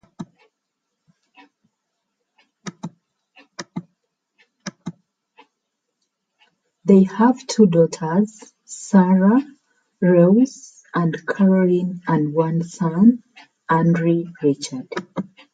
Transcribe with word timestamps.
They 6.85 7.03
have 7.03 7.45
two 7.45 7.67
daughters, 7.67 8.51
Sarah 8.65 9.41
Louise 10.01 10.83
and 10.95 11.15
Caroline, 11.27 12.01
and 12.07 12.33
one 12.33 12.63
son, 12.63 13.21
Andrew 13.69 14.23
Richard. 14.41 14.89